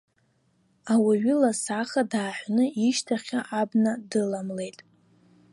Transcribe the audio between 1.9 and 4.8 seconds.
дааҳәны ишьҭахьҟа абна дыламлеит.